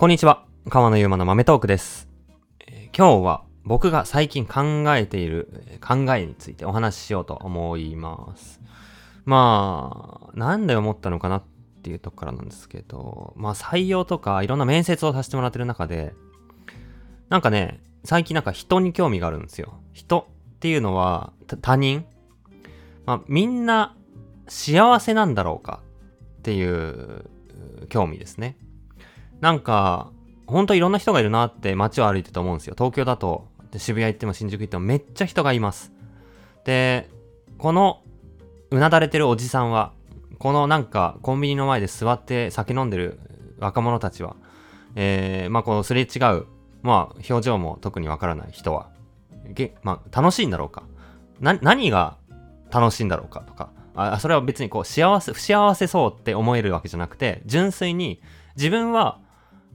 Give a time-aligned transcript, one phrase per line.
[0.00, 0.46] こんにちは。
[0.68, 2.08] 川野ゆうまの豆トークです、
[2.60, 8.60] えー今日は僕が最近考えているえ考えについてお話ししようと思います。
[9.24, 11.42] まあ、なんで思ったのかなっ
[11.82, 16.14] ていうとこからなんですけど、まあ採用とかいろんな面接をさせてもらってる中で、
[17.28, 19.80] なんかね、最近なんか人に興味があるんですよ。
[19.94, 22.06] 人っていうのは他人？
[23.04, 23.96] まあみんな
[24.46, 25.82] 幸せなんだろうか
[26.38, 27.24] っていう
[27.88, 28.56] 興味ですね。
[29.40, 30.10] なんか、
[30.46, 32.74] ほんといろんな人がいるなって街を歩いてて思うんですよ。
[32.76, 35.92] 東京だと、渋谷行っても新宿行ってもめっちゃ人がいます。
[36.64, 37.08] で、
[37.58, 38.02] この
[38.70, 39.92] うなだれてるおじさんは、
[40.38, 43.18] このなんかコンビニの前で座って酒飲んでる
[43.58, 44.36] 若者たちは、
[44.94, 46.46] えー、まあこのすれ違う、
[46.82, 48.90] まあ表情も特にわからない人は、
[49.48, 50.84] げまあ楽しいんだろうか。
[51.40, 52.16] な、何が
[52.70, 58.20] 楽しいんだろうかとか、あそれは別にこう幸せ、不幸せそうって思えるわけじゃなくて、純粋に
[58.56, 59.18] 自分は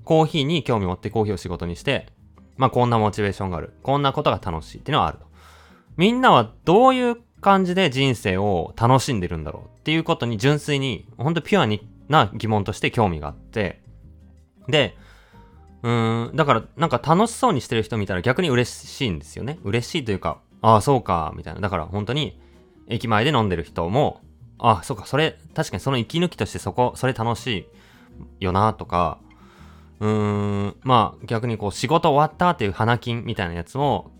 [0.03, 2.07] コーヒーに興味持ってコーヒーを仕事にして、
[2.57, 3.73] まあこんなモチベーションがある。
[3.83, 5.25] こんなことが楽しいっていうのはあると。
[5.97, 13.81] みんなはどういう感じで人生を楽しんでるんだろうっていうことに純粋に、本当ピュアにな疑問として興味があって、
[14.67, 14.95] で、
[15.83, 19.59] うーん、だからなんか楽しそうにしてる人見たら逆に嬉しいんですよね。
[19.63, 21.59] 嬉しいというか、ああ、そうか、みたいな。
[21.59, 22.39] だから本当に
[22.87, 24.21] 駅前で飲んでる人も、
[24.57, 27.67] ああそうか、それ、確かにその息抜きとしてそこ、それ楽し
[28.39, 29.19] いよな、とか、
[29.99, 30.09] うー
[30.67, 34.11] ん、まあ逆にこう仕事終わったっていう花金みたいなやつも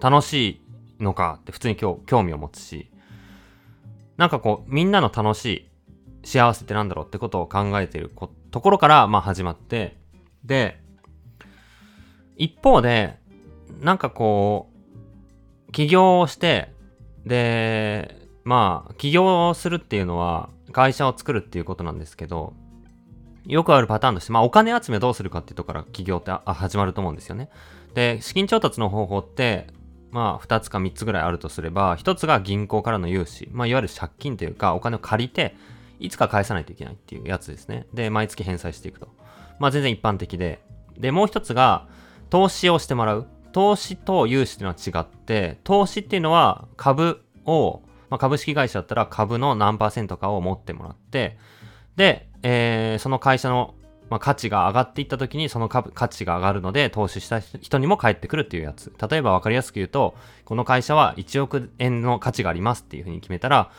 [0.00, 0.62] 楽し
[0.98, 2.90] いのかって普通に興味を持つし、
[4.16, 5.68] なんかこうみんなの楽しい
[6.24, 9.96] 幸せってなんだろうってことを考えてることころからまあ始まって、
[10.44, 10.80] で、
[12.36, 13.18] 一方で、
[13.80, 14.70] なんかこ
[15.68, 16.72] う、起業をして、
[17.26, 22.54] で、まあ、起業するっていうのは会社を作るっていうことなんですけど、
[23.48, 27.48] よくあるパターンとして、まあ、お金集めどうするかっていうところから起業ってあ始まると思うんですよね。
[27.94, 29.66] で、資金調達の方法って、
[30.10, 35.56] まあ、2つか3つぐらいあるとすれば、1つが銀行からの融資、まあ、いわゆる借金というか、お金を借りて、
[35.98, 37.86] いつか返さないといけないっていうやつですね。
[37.94, 39.08] で、毎月返済していくと。
[39.58, 40.60] まあ、全然一般的で。
[40.98, 41.88] で、もう1つが、
[42.30, 43.26] 投資をしてもらう。
[43.52, 47.80] 投資と融資っていうのは違って、投資っていうのは株を、
[48.10, 51.38] まあ、株式会社だったら株の何パーセントかを持ってもらって、
[51.96, 53.74] で、えーその会社の、
[54.10, 58.92] まあ、価値が上がっていった時にその価値が上がるので投資した人にも返ってくるっていうやつ。
[59.10, 63.70] 例えば分かりやすく言うと、この会社は1億円の価値がありますっていうふうに決めたら、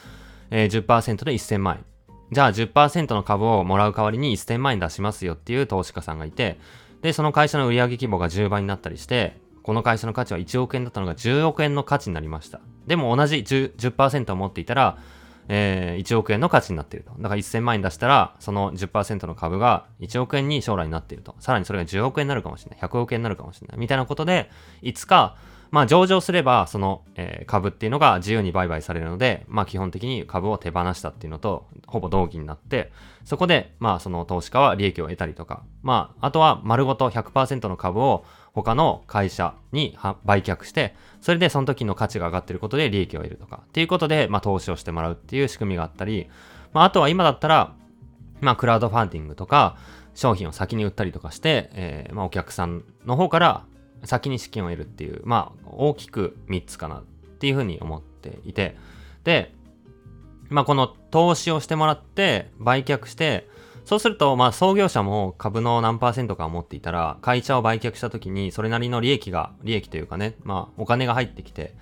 [0.51, 1.85] えー10%で1000万円。
[2.31, 6.59] じゃあ10%の株をもらう代わりに1000万円出しますよっていう投資家さんがいて、
[7.01, 12.59] で、その会社の売上規模が10倍になったりして、この会社の価値は1億円だったのが10億円の価値になりました。
[12.87, 14.97] でも同じ 10%, 10を持っていたら、
[15.49, 17.11] えー1億円の価値になっていると。
[17.19, 21.35] だから1000万円出したら、その10%の株が1億円に将来になっていると。
[21.39, 22.79] さらにそれが10億円になるかもしれない。
[22.79, 23.77] 100億円になるかもしれない。
[23.77, 24.49] みたいなことで、
[24.81, 25.35] いつか、
[25.71, 32.91] まあ上場すれば、その、えー株っていうのが自由に売買されるので、まあ基本的に株を手放したっていうのと、ほぼ同義になって、
[33.23, 46.29] そこで、まあその投資家は利益を得たりとか、まああとは丸ごと100%の株を他の会社に売却して、それでその時の価値が上がってることで利益を得るとか、っていうことで、まあ投資をしてもらうっていう仕組みがあったり、
[46.73, 47.73] まああとは今だったら、
[48.41, 49.77] まあクラウドファンディングとか、
[50.15, 53.65] 商品を先に売ったりとかして、えーまあお客さんの方から
[54.03, 57.03] 先に資金を得るっていう、まあ大きく3つかなっ
[57.39, 58.75] ていうふうに思っていて、
[59.23, 59.53] で、
[60.49, 63.47] まあこの投資をしてもらって、売却して、
[63.85, 71.75] そうすると、まあ創業者も株の何パーセントかを持っていたら、会社を売却した時にそれなりの利益が、利益というかね、まあお金が入ってきて、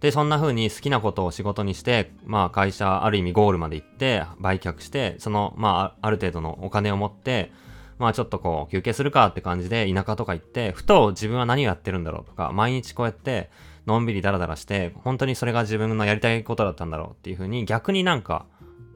[0.00, 7.52] で、そんな風に好きなことを仕事にして、まあ会社ある意味ゴールまで行って売却して、そのまあある程度のお金を持って、
[8.00, 13.50] まあちょっとこう休憩するかって感じで田舎とか行って、ふと自分は何をやってるんだろうとか、毎日こうやって
[13.86, 18.46] のんびりダラダラして、本当にそれが自分のやりたいことだったんだろうっていう風に逆になんか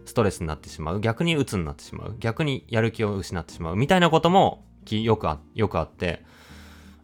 [0.06, 1.00] ストレスになってしまう。
[1.00, 2.16] 逆に鬱になってしまう。
[2.18, 3.76] 逆にやる気を失ってしまう。
[3.76, 6.24] みたいなこともよくあよくあって、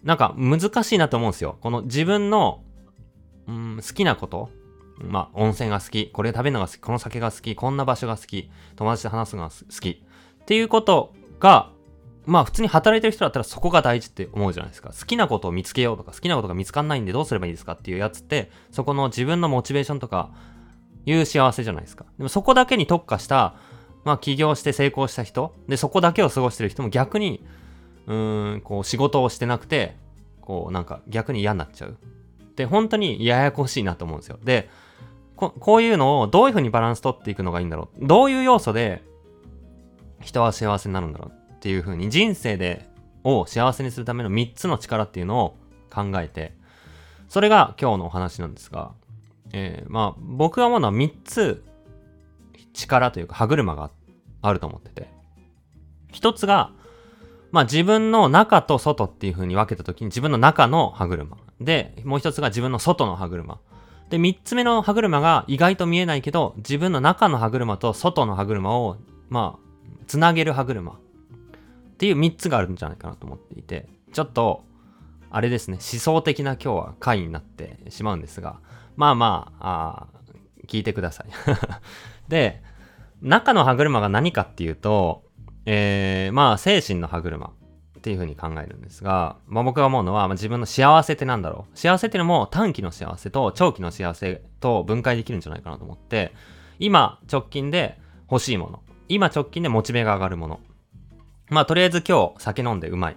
[0.02, 1.58] なんか難しいなと思うんですよ。
[1.60, 2.62] この自分の、
[3.46, 4.48] うん、好きなこと
[5.02, 9.88] まあ、温泉が好き、これ食べるのが好き、この酒が好き、こんな場所が好き、友達と話すのが好き。
[10.42, 11.70] っていうことが、
[12.30, 14.90] まあ普通に働いてる人だったらそこが大事って思うじゃないですか。
[14.90, 20.30] 好きなことを見つけようとか、好きなことが見つかんないんでどうすればいいですかっていうやつって、そこの自分のモチベーションとか、
[21.06, 22.04] いう幸せじゃないですか。
[22.18, 23.56] でもそこだけに特化した、
[24.04, 27.44] まあ起業して成功した人、で、そこだけを過ごしてる人も逆に、
[28.06, 29.96] うーん、こう仕事をしてなくて、
[30.40, 31.96] こうなんか逆に嫌になっちゃう。
[32.54, 34.38] で、本当にややこしいなと思うんですよ。
[34.44, 34.68] で、
[35.34, 38.06] ここういうのをどういうふうにバランス取っていくのがいいんだろう。
[38.06, 39.02] どういう要素で
[40.20, 42.88] 人は幸せになるんだろうっていう風に人生で
[43.22, 45.58] を幸せにするための3つの力っていうのを
[45.92, 46.54] 考えて、
[47.28, 48.92] それが今日のお話なんですが、
[49.52, 51.62] えー、まあ僕が思うのは3つ
[52.72, 53.90] 力というか歯車が
[54.40, 55.10] あると思ってて、
[56.14, 56.72] 1つが、
[57.52, 61.36] まあ自分の中と外っていう風に分けた時に自分の中の歯車。
[61.60, 63.58] で、もう一つが自分の外の歯車。
[64.08, 68.96] で、三つ目の歯車が意外と見えないけど、自分の中の歯車と外の歯車を、
[69.28, 70.98] まあ、つなげる歯車。
[72.00, 74.64] っていう三つがあるんじゃないかなと思っていて、ちょっと、
[75.30, 78.58] あれですね、思想的な今日は回になってしまうんですが、
[78.96, 80.20] まあまあ、あ
[80.66, 81.26] 聞いてください。
[82.30, 82.62] で、
[83.20, 85.24] 中の歯車が何かっていうと、
[85.66, 87.52] えー、まあ、精神の歯車。
[87.98, 96.32] っていうふうに考えるんですが、まあ、僕が思うのは、まあ、自分の幸せってなんだろう幸せっていうのも短期の幸せと長期の幸せと分解できるんじゃないかなと思って、
[96.78, 98.00] 今直近で
[98.30, 98.82] 欲しいもの。
[99.10, 100.60] 今直近でモチベが上がるもの。
[101.50, 103.14] まあとりあえず今日酒飲んでうまい。
[103.14, 103.16] っ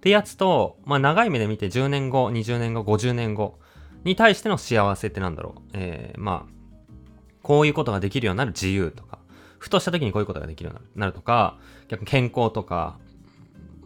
[0.00, 3.58] てやつと、まあ長い目で見て10年後、20年後、50年後
[4.04, 6.52] に対しての幸せってなんだろうえー、まあ、
[7.42, 9.18] こういうことができるようになる自由とか、
[9.58, 11.58] ふとした時にこういうことができるようになるとか、
[11.88, 12.98] 逆に健康とか、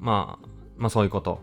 [0.00, 1.40] まあ、まあそういうこと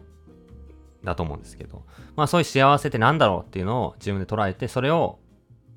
[1.04, 1.84] だと思うんですけど、
[2.16, 5.20] まあそういう幸せって何だろうっていうのを自分で捉えて、それを、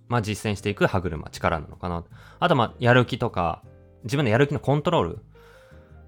[0.09, 2.05] まあ実践していく歯車、力なのかな。
[2.41, 3.63] あとまあやる気とか、
[4.03, 5.19] 自分のやる気のコントロール。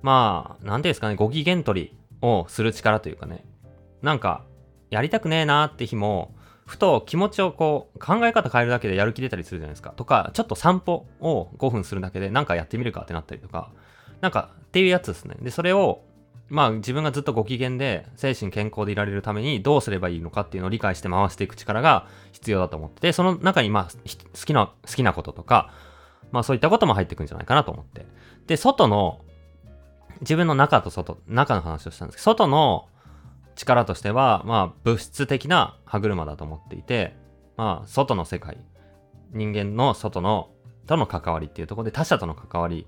[0.03, 3.45] まあ、なんていうんですかね、ご機嫌取りをする力というかね。
[4.03, 4.45] なんか、
[4.91, 6.35] やりたくねえなーって日も、
[6.67, 9.91] ふと気持ちをこう、考え方変えるだけでやる気出たりするじゃないですか。
[9.91, 13.71] とか、ちょっと散歩を5分するだけでなんかやってみるかってなったりとか、
[14.21, 15.37] なんかっていうやつですね。
[15.41, 16.03] で、それを
[16.51, 25.73] まあ自分がずっとご機嫌で精神健康でいられるためにどうすればいいのかっていうのを理解して回していく力が必要だと思ってて、その中にまあ好きな、好きなこととか、
[26.33, 28.05] まあそういったことも入ってくんじゃないかなと思って。
[28.49, 29.25] で、外の、
[30.21, 32.89] 自分の中と外、中の話をしたんですけど、外の
[33.57, 37.17] 力としては、まあ物質的な歯車だと思っていて、
[37.57, 38.59] まあ外の世界、
[39.33, 40.51] 人間の外の
[40.87, 42.87] との関わりっていうところで他者との関わり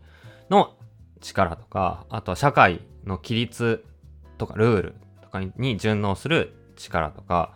[0.51, 0.75] の
[1.21, 3.85] 力とか、あとは社会の規律
[4.39, 7.55] とかルールとかに順応する力とか、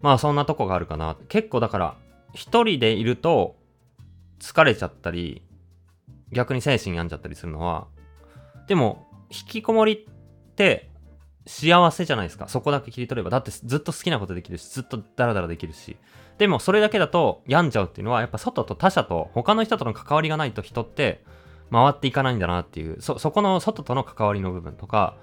[0.00, 1.16] まあそんなとこがあるかな。
[1.28, 1.96] 結構だから
[2.34, 3.56] 一人でいると
[4.40, 5.42] 疲れちゃったり、
[6.32, 7.86] 逆に精神病んじゃったりするのは、
[8.72, 10.88] でも引きこもりって
[11.44, 12.48] 幸せじゃないですか。
[12.48, 13.28] そこだけ切り取れば。
[13.28, 15.98] だってずっと好きなことできるし、ずっとダラダラできるし。
[16.38, 21.22] でもそれだけだと病んじゃうっていうのは、やっぱ外と他者と他の人との関わりがないと人って
[21.70, 25.18] 回っていかないんだなっていう、そ、そこの外との関わりの部分とか、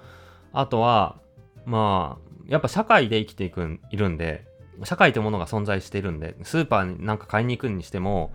[0.52, 1.18] あとは、
[1.66, 4.46] まあ、やっぱ社会で生きていくん、いるんで、
[4.84, 8.32] 社会というものが存在しているんで、スーパーになんか買いに行くにしても、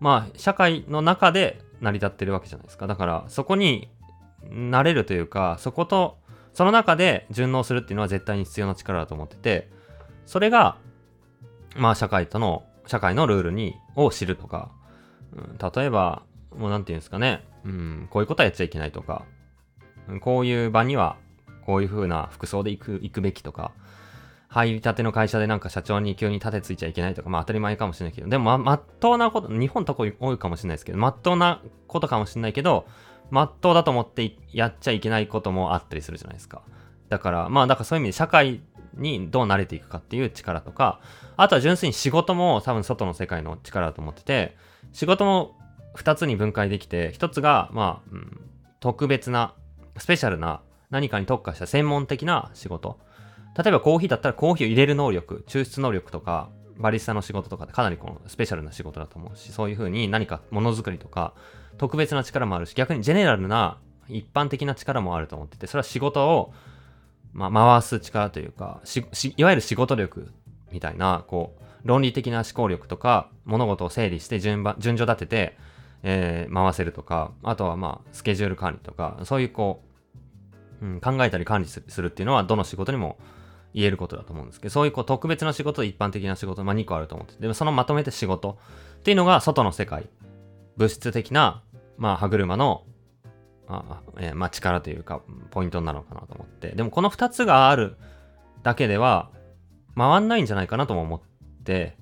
[0.00, 2.86] まあ、社会の中で成り立ってるわけじゃないですか。
[2.86, 3.90] だから、そこに
[4.50, 6.18] なれるというか、そこと、
[6.52, 9.70] その中で順応するっていうのは絶対に必要な力だと思ってて、
[10.24, 10.78] それが、
[11.76, 14.70] まあ、社会との、社会のルールに、を知るとか、
[15.32, 16.22] うん、例えば、
[16.56, 19.24] もうなんていうんですかね、うん、こういうことはやっちゃいけないとか、
[20.20, 21.16] こういう場には
[21.64, 23.72] こういう風な服装で行く、行くべきとか、
[24.48, 32.86] 入りたての会社でなんか社長に急に立てついちゃいけないとか、まあ当たり前かもしれないけど、でもま、まっとうなこと、日本とこ多いかもしれないですけど、まっとうなことかもしれないけど、
[33.30, 36.62] まっとうだと思ってやっちゃいけないこともあったりするじゃないですか。
[37.08, 38.60] だから、まあだからそういう意味で社会
[38.94, 41.00] にどう慣れていくかっていう力とか、
[41.36, 44.56] あとは純粋に仕事も多分外の世界の力だと思ってて、
[44.92, 45.56] 仕事も
[45.96, 48.40] 2つに分解できて、1つが、まあ、うん、
[48.80, 49.54] 特別な、
[49.98, 52.98] スペシャルな、何かに特化した専門的な仕事。
[53.56, 61.34] 例えばコーヒーだったらコーヒーを入れる能力、抽出能力とか、バリスタの仕事とかってかなりこのスペシャルな仕事だと思うし、そういう風に何かものづくりとか、
[61.78, 63.78] 特別な力もあるし、逆にジェネラルな
[64.08, 66.52] 一般的な力もあると思ってて、それは仕事を、
[67.32, 68.80] まあ、回す力というか
[69.36, 70.30] いわゆる仕事力
[70.72, 75.56] みたいな、こう、論理的な思考力とか、物事を整理して順番、順序立てて、
[76.02, 79.82] えー、回せるとか、あとはまあ、スケジュール管理とか、そういうこ
[80.82, 83.18] う、うん、考えたり管理するっていうのは、どの仕事にも
[83.76, 88.58] 言えることだと思うんですけど、そういうこう特別な仕事と一般的な仕事、まあ2個あると思ってでもそのまとめて仕事
[88.98, 90.08] っていうのが外の世界、
[90.78, 91.62] 物質的な、
[91.98, 92.84] まあ歯車の、
[93.68, 97.98] あえー、まあ力というか、ポイントなのかなと思って、でもこの2つがある
[98.62, 99.30] だけでは、
[99.94, 101.20] 回んないんじゃないかなとも思っ
[101.64, 101.98] て、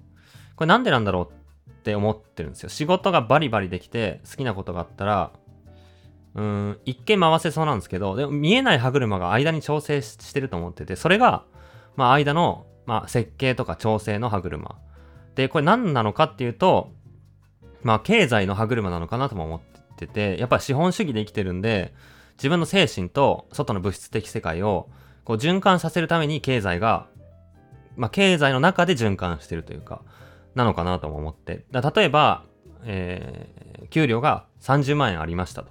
[0.54, 1.28] これなんでなんだろ
[1.66, 2.68] うって思ってるんですよ。
[2.68, 5.32] 仕事がバリバリできて好きなことがあったら、
[6.36, 11.44] うん、一見回せそうなんですけど、でも見えない歯車が間に調整してると思ってて、それが、
[11.96, 14.76] まあ間の、まあ設計とか調整の歯車。
[15.34, 16.92] で、これ何なのかっていうと、
[17.82, 19.60] まあ経済の歯車なのかなとも思っ
[19.96, 21.94] てて、やっぱり資本主義で生きてるんで、
[22.36, 24.88] 自分の精神と外の物質的世界を
[25.24, 27.06] こう循環させるために経済が、
[27.96, 30.02] まあ、経済の中で循環してるというか、
[30.54, 31.64] なのかなとも思って。
[31.70, 32.44] だ例えば、
[32.84, 35.70] えー、給料が30万円ありましたと。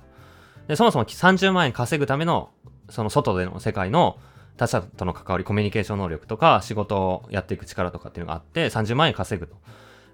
[0.67, 2.51] で、そもそも30万円稼ぐための、
[2.89, 4.17] その外での世界の
[4.57, 9.55] 他者との関わり、コミュニケーション能力とか、仕事をやっていく力とかっていうのがあって、30万円稼ぐと。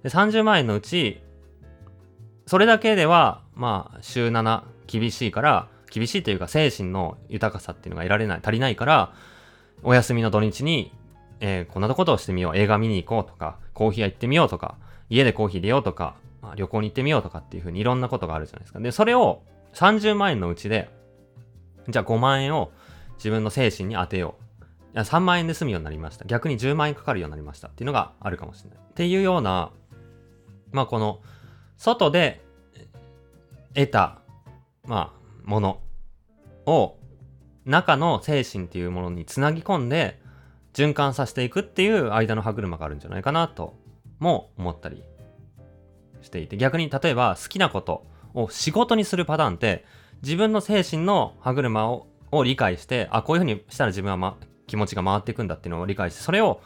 [0.04, 1.22] で、30万円のうち、
[2.46, 9.14] それだけでは、まあ、週7厳しいから、厳しいというか精神の豊かさっていうのが得られない、足りないから、
[9.84, 10.94] お休みの土日に、
[11.42, 14.78] えー、こんなことをしてみよう、映画見に行こうとか、コーヒー屋行ってみようとか、
[15.10, 18.80] 家でコーヒー入れようとか、まあ、旅行に行ってみようとかっていうふうにいろんなことがあるじゃないですか。
[18.80, 19.44] で、それを
[19.74, 20.90] 30万円のうちで、
[21.88, 22.72] じゃあ5万円を
[23.20, 24.44] 自分の精神に当てよう。
[24.96, 26.26] いや3万円で済むようになりました。
[26.26, 28.80] 逆に10万円かかるようになりましたっていうのがあるかもしれない。
[28.80, 29.72] っていうような、
[30.72, 31.22] まあこの、
[31.78, 32.42] 外で
[33.74, 34.20] 得た、
[34.84, 35.82] まあ、もの
[36.66, 36.98] を
[37.66, 40.20] 中の精神っていうものにつなぎ込んで
[40.74, 43.76] 循環させていくっていう間の歯車があるんじゃないかなと
[44.20, 45.04] も思ったり
[46.22, 49.86] していて逆に例えば好きなことを仕事にするパターンって
[50.22, 56.62] 自分の精神の歯車をを理解してあこういうふうにしたら自分は、ま、気持ちが回っていくんだっていうのを理解してそれを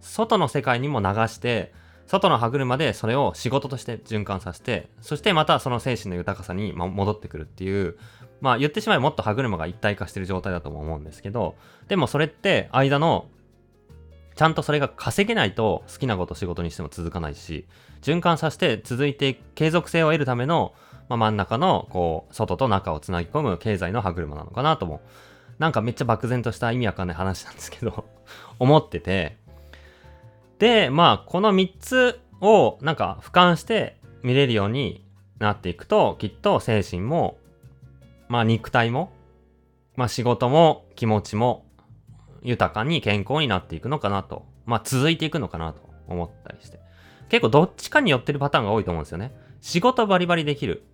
[0.00, 1.72] 外の世界にも流して
[2.06, 7.98] 外の歯車でそれを仕事として循環させてそしてまたその精神の豊かさに戻ってくるっていう
[8.40, 11.56] まあ言ってしまえばもっと歯車が一体化してる状態だとも思うんですけど
[11.88, 13.28] でもそれって間の
[14.36, 17.66] ちゃんとそれが稼げないと好きなこと仕事にしても続かないし
[18.02, 20.74] 循環させて続いて継続性を得るための、
[21.08, 25.00] まあ、真ん中のこう外と中をつなぎ込む経済の歯車なのかなとも
[25.58, 28.04] なんかめっちゃ漠然とした意味わかんない話なんですけど
[28.58, 29.36] 思ってて
[30.58, 35.04] でまあこの3つをなんか俯瞰して見れるように
[35.38, 37.38] なっていくときっと精神も
[38.28, 39.12] まあ肉体も
[39.96, 41.64] まあ仕事も気持ちも
[42.42, 44.46] 豊かに健康になっていくのかなと。
[44.64, 46.78] まあ続いていくのかなと思ったりして。
[47.28, 49.32] 結構どっちかに寄ってるパターンが多いと思うんですよね。
[49.60, 50.84] 仕事バリバリできる。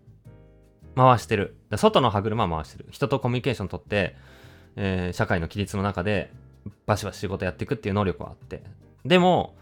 [0.96, 1.56] 回してる。
[1.76, 2.86] 外の歯車回してる。
[2.90, 4.16] 人とコミュニケーション取って、
[4.76, 6.32] えー、社会の規律の中で
[6.86, 8.62] バシバシ仕事やっていくっていう能力はあって。
[9.04, 9.56] でも、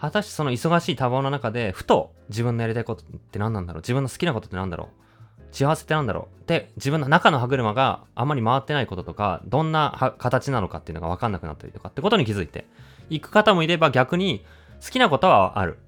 [0.00, 5.08] 果たしてその忙しい多忙の中で、ふと自分のやりたいことって何なんだろう自分の好きなことって何だろう
[5.50, 12.66] 幸せってなんだろうで、自分の中の歯車があんまり回ってないこととか、どんな形なのかっていうのが分かんなくなったりとかってことに気づいて、
[13.10, 14.44] 行く方もいれば逆に
[14.84, 15.78] 好きなことはある。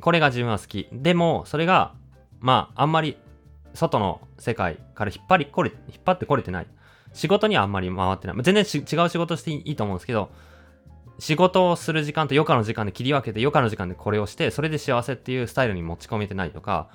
[0.00, 0.88] これが自分は好き。
[0.92, 1.94] でも、それが、
[2.40, 3.18] まあ、あんまり
[3.74, 6.66] 外の世界から引っ張りこれ、引っ張ってこれてない。
[7.12, 8.36] 仕事にはあんまり回ってない。
[8.42, 10.30] 全然違う仕事していいと思うんですけど、
[11.18, 16.88] 仕事をする時間と余暇の時間で切り分けて余暇の時間でこれをしてそれで幸せっていうスタイルに持ち込めてないとか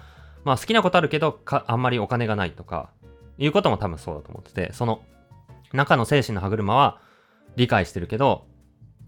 [0.43, 2.89] まあ好きなことあるけどあんまりお金がないとか、
[3.37, 5.01] いうことも多分そうだと思ってて、その
[5.73, 6.99] 中の精神の歯車は
[7.55, 8.45] 理解してるけど、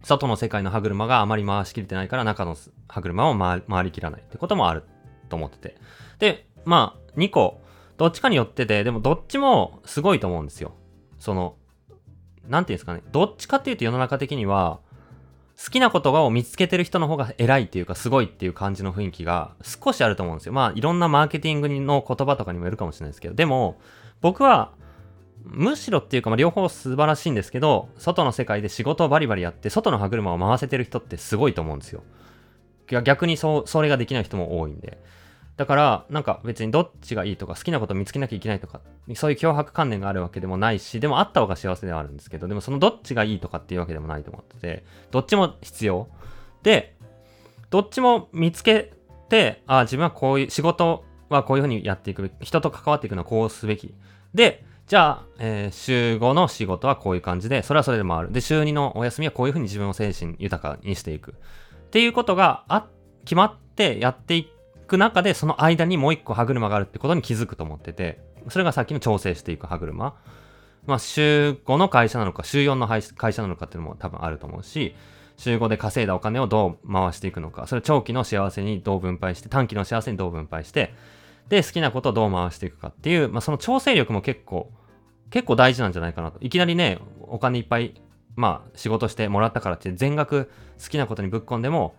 [0.03, 2.55] 外の世界の歯車があまり回しきれてないから中の
[2.87, 4.83] 歯車を回りきらないってこともある
[5.29, 5.77] と思ってて。
[6.19, 7.61] で、まあ2個、
[7.97, 10.73] どっちかによってて、でもどっちもすごいと思うんですよ。
[11.17, 11.55] その、
[12.47, 13.01] なんていうんですかね。
[13.11, 14.79] どっちかっていうと世の中的には、
[15.61, 20.53] 好きなことを見つけてる人の方が偉いっていうかすごいっていう感じの雰囲気が少しあると思うんですよ。
[20.53, 23.77] まあいろんなマーケティングの言葉とかにもよるかもしれないですけど、でも
[24.21, 24.71] 僕は
[25.43, 32.03] むしろっていうか、まあ、両方素晴らしいんですけど、外の世界で仕事をバリバリやって、外の歯車を回せてる人ってすごいと思うんですよ。
[33.03, 34.97] 逆にそう、それができない人も多いんで。
[35.59, 38.79] だから、なんか別にどっちがいいとか好きなことを見つけなきゃいけないとか、
[39.13, 46.07] そういう脅迫観念があるわけでもないし、でもあった方が幸せではあるんですけど、でもそのどっちがいいとかっていうわけでもないと思ってて、どっちも必要。
[46.63, 46.95] で、
[47.71, 48.93] どっちも見つけ
[49.27, 53.93] て、ああ自分はこういう仕事はこういうふうにやっていくべき、人と関わっていくのはこうすべき。
[54.33, 58.31] で、じゃあ、えー、週5の仕事はこういう感じで、それはそれでもある。
[58.31, 61.31] で、週2のお休みはこういうふうに自分を精神豊かにしていく。
[61.31, 62.87] っていうことがあ、
[63.25, 64.58] 決まってやっていく。
[64.89, 68.19] く中で、その間にもう一個歯車があるってことに気づくと思ってて、
[68.49, 70.15] それがさっきの調整していく歯車。
[70.85, 74.95] まあ、週5の会社なのか、週4の会社なのかっていうのも多分あると思うし、
[75.37, 80.93] 週5で稼いだお金をどう回していくのか、それ長期の幸せにどう分配して、短期の幸せにどう分配して、
[81.47, 84.71] で、好きなことをどう回していくかっていう、まあ、その調整力も結構、
[85.29, 86.39] 結構大事なんじゃないかなと。
[86.41, 88.01] いきなりね、お金いっぱい、
[88.35, 91.95] まあ、仕事してもらったからって全額好きなことにぶっ込んでも、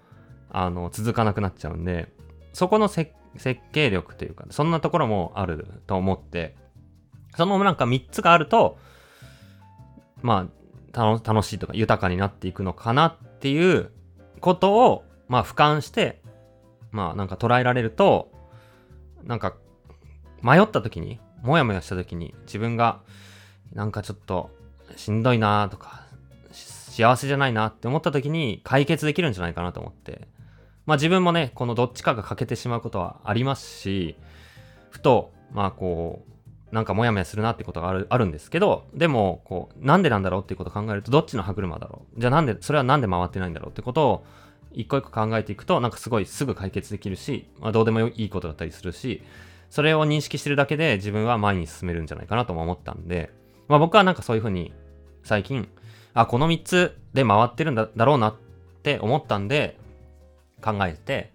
[0.50, 2.12] あの、続かなくなっちゃうんで、
[2.52, 3.12] そこの設
[3.72, 6.56] 計力というか、そんなところもあると思って、
[7.36, 8.78] そのなんか3つがあると、
[10.22, 10.48] ま
[10.92, 13.90] あ、楽しいとか豊かになっていくのかなっていう
[14.40, 16.20] ことを、まあ、俯瞰して、
[16.90, 18.32] まあ、なんか捉えられると、
[19.24, 19.54] なんか、
[20.42, 23.00] 迷った時に、もやもやした時に、自分が
[23.72, 24.50] なんかちょっと
[24.96, 26.04] しんどいなとか、
[26.52, 30.28] 幸せじゃないなって思った時に解決できるんじゃないかなと思って。
[30.90, 34.16] まあ自分もね、このどっちかが欠けてしまうことはありますし、
[34.90, 36.24] ふと、まあこ
[36.72, 42.20] う、なんかモヤモヤするなってことがあるあるんですけど、でも、こう、なんでなんだろうっていうことを考えると、どっちの歯車だろう？
[42.20, 44.26] じゃあなんで、それはなんで回ってないんだろうってことを、
[44.72, 49.22] 一個一個考えていくと、なんかすごいすぐ解決できるし、まあ、どうでもいいことだったりするし、
[49.68, 53.30] それを認識してるだけで自分は前に進めるんじゃないかなとも思ったんで、
[53.68, 54.72] まあ僕はなんかそういうふうに
[55.22, 55.68] 最近、
[56.14, 58.34] あ、この3つで回ってるんだだろうなっ
[58.82, 59.79] て思ったんで、
[60.60, 61.32] 考えて、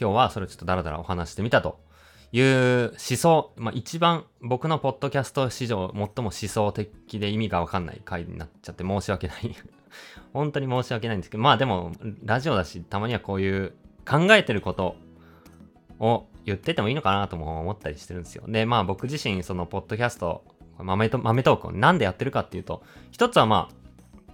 [0.00, 1.80] 今日はそれをちょっとダラダラお話してみたと
[2.32, 9.54] いう思想、まあ一番僕のポッドキャスト史上最も思想的で意味がわかんない回になっちゃって申し訳ない
[10.32, 11.92] 本当に申し訳ないんですけど、まあでも、
[12.24, 13.72] ラジオだし、たまにはこういう
[14.08, 14.96] 考えてること
[15.98, 18.44] を言っててもいいのかなとも思ったりしてるんですよ。
[18.46, 20.44] で、まあ僕自身、そのポッドキャスト、
[20.78, 23.85] 豆と豆トークをなんでやってるかっていうと、一つはまあ、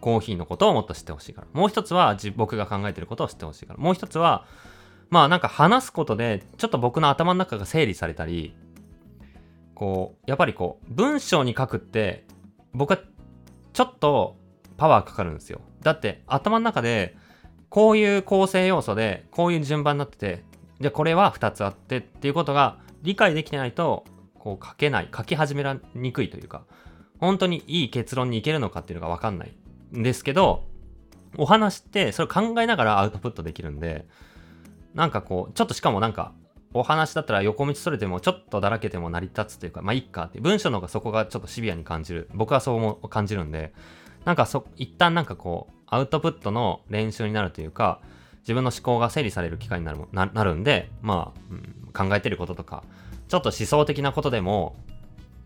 [0.03, 1.47] コーヒーのことをもっと知ってほしいから。
[1.53, 3.79] もう一つは僕が考えてることを知ってほしいから。
[3.79, 4.45] もう一つは、
[5.11, 8.55] まあなんか話すことで、ちょっと僕の頭の中が整理されたり、
[9.77, 12.27] こう、やっぱりこう、文章に書くって、
[12.75, 12.99] 僕は
[13.73, 14.37] ちょっと
[14.77, 15.61] パワーかかるんですよ。
[15.83, 17.17] だって頭の中で、
[17.69, 20.45] こういう構成要素で、こういう順番になってて、
[20.81, 24.05] じゃあこれは2つあってっていうことが理解できてないと、
[24.41, 26.65] こう書けない、書き始めらにくいというか、
[27.21, 29.57] 本当にいい結論にいけるのかっていうのがわかんない
[29.93, 30.65] ですけど、
[31.37, 34.07] お話ってそれを考えながらアウトプットできるんで、
[34.95, 36.33] なんかこう、ちょっとしかもなんか、
[36.75, 42.29] お話だったら横道それてもちょっとだらけても成り立つというか、まあいっかって、文章の方がそこがちょっとシビアに感じる。
[42.35, 43.73] 僕はそうも感じるんで、
[44.25, 48.01] なんかそ、一旦なんかこう、アウトプットの練習になるというか、
[48.41, 52.83] 自分の思考が整理される機会になるななるんで、まあ、うん、考えてることとか、
[53.29, 54.75] ちょっと思想的なことでも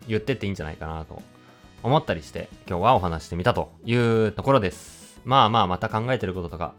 [0.09, 1.23] 言ってっていいんじゃないかなと
[1.87, 5.21] 思ったりして、今日はお話してみたというところです。
[5.25, 6.75] まあまあ、また考えてることとか、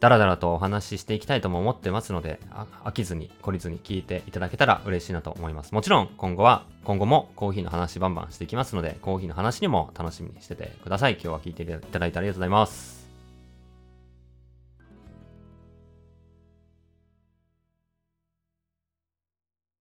[0.00, 2.40] だらだらとお話ししていきたいとも思ってますので、
[2.84, 5.72] 飽きずに懲りずに聞いていただけたら嬉しいなと思います。
[5.72, 11.12] もちろん今後は、今後もコーヒーの話バンバンしていきますので、コーヒーの話にも楽しみにしててください。
[11.12, 12.95] 今日は聞いていただいてありがとうございます。